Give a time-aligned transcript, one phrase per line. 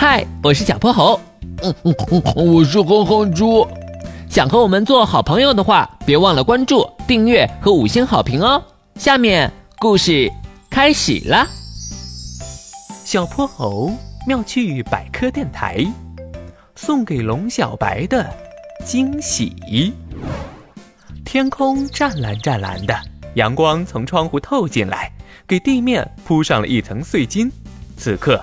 [0.00, 1.20] 嗨，我是小泼猴。
[1.62, 1.94] 嗯嗯
[2.34, 3.68] 嗯，我是哼哼猪。
[4.30, 8.64] 想和我们做好朋友的话，别忘了关注、订阅和五星好评哦。
[8.94, 10.32] 下面故事
[10.70, 11.46] 开始了。
[13.04, 13.92] 小泼猴
[14.26, 15.84] 妙趣百科电台
[16.74, 18.26] 送给龙小白的
[18.82, 19.54] 惊喜。
[21.26, 22.98] 天空湛蓝湛蓝的，
[23.34, 25.12] 阳光从窗户透进来，
[25.46, 27.52] 给地面铺上了一层碎金。
[27.98, 28.42] 此刻。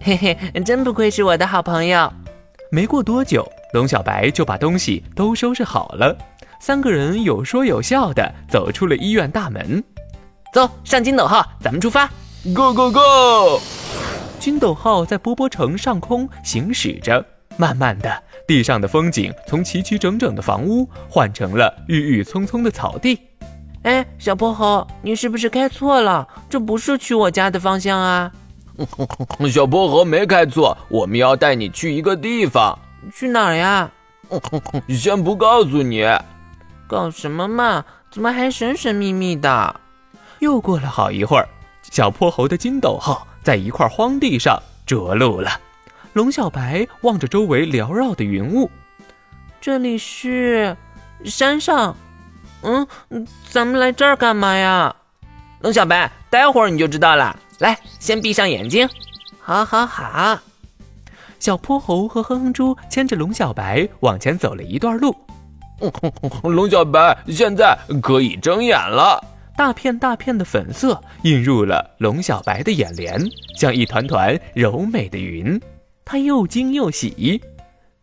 [0.00, 2.10] 嘿嘿，真不愧是我的好朋友。
[2.70, 6.16] 没过多久，龙小白就把东西都收拾好了。
[6.60, 9.82] 三个人有说有笑的走出了医院大门。
[10.52, 12.06] 走上金斗号，咱们出发
[12.54, 13.60] ！Go go go！
[14.38, 17.24] 金斗号在波波城上空行驶着，
[17.56, 23.18] 慢慢的，地上的风景从齐齐整整的房屋换成了郁郁葱葱的草地。
[23.82, 26.26] 哎，小泼猴，你是不是开错了？
[26.48, 28.30] 这不是去我家的方向啊！
[29.50, 32.78] 小泼猴没开错，我们要带你去一个地方，
[33.12, 33.90] 去哪儿呀？
[34.88, 36.06] 先不告诉你，
[36.86, 37.84] 搞什么嘛？
[38.10, 39.80] 怎么还神神秘秘的？
[40.38, 41.48] 又过了好一会儿，
[41.90, 45.50] 小泼猴的金斗号在一块荒地上着陆了。
[46.12, 48.70] 龙小白望着周围缭绕的云雾，
[49.60, 50.76] 这里是
[51.24, 51.94] 山上。
[52.62, 52.86] 嗯，
[53.50, 54.94] 咱们来这儿干嘛呀？
[55.60, 57.38] 龙小白，待会儿你就知道了。
[57.58, 58.88] 来，先闭上眼睛。
[59.40, 60.38] 好，好，好。
[61.38, 65.14] 小泼猴和哼哼猪牵着龙小白往前走了一段路。
[66.42, 69.24] 龙小白，现在可以睁眼了。
[69.56, 73.20] 大片大片的粉色映入了龙小白的眼帘，
[73.56, 75.60] 像一团团柔美的云。
[76.04, 77.40] 他又惊又喜。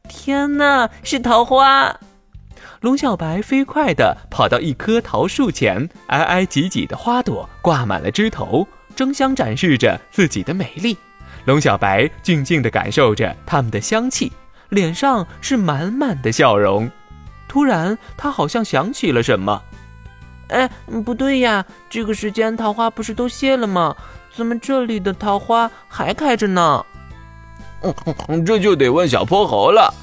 [0.07, 1.99] 天哪，是桃花！
[2.81, 8.67] 龙小白飞快地跑到一棵桃树前，挨挨挤挤的花朵挂满了枝头。
[8.95, 10.97] 争相展示着自己的美丽，
[11.43, 14.31] 龙小白静静地感受着它们的香气，
[14.69, 16.89] 脸上是满满的笑容。
[17.47, 19.61] 突然，他好像想起了什么，
[20.47, 20.69] 哎，
[21.03, 23.95] 不对呀，这个时间桃花不是都谢了吗？
[24.33, 26.85] 怎么这里的桃花还开着呢？
[28.45, 29.93] 这就得问小泼猴了。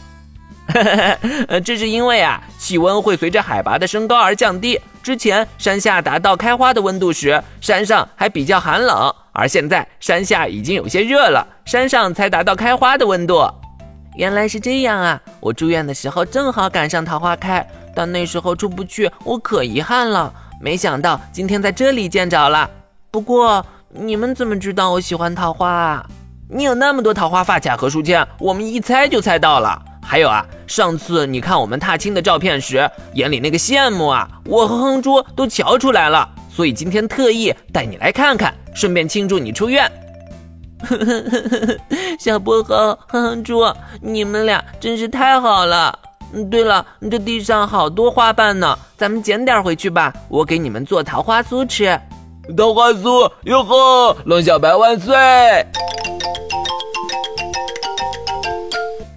[1.64, 4.80] 这是因为啊，气温会随着海拔的升高而降低。
[5.02, 13.48] 之前山下达到开花的温度时，山上还比较寒冷，而现在山下已经有些热了，山上才达到开花的温度。
[14.14, 15.20] 原来是这样啊！
[15.40, 17.66] 我住院的时候正好赶上桃花开，
[17.96, 20.32] 但那时候出不去，我可遗憾了。
[20.60, 22.70] 没想到今天在这里见着了。
[23.10, 26.06] 不过你们怎么知道我喜欢桃花啊？
[26.48, 29.82] 你有那么多桃花发卡和书签，我们一猜就猜到了。
[30.04, 36.26] 还有啊，上次你看我们踏青的照片时，眼里那个羡慕啊，我和哼猪都瞧出来了。
[36.50, 39.92] 所以今天特意带你来看看，顺便庆祝你出院。
[42.18, 43.62] 小薄荷、哼哼猪，
[44.00, 45.98] 你们俩真是太好了。
[46.50, 52.00] 对了，这地上好多花瓣呢，咱们捡点回去吧，我给你们做桃花酥吃。
[52.56, 55.14] 桃花酥，哟呵，龙小白万岁！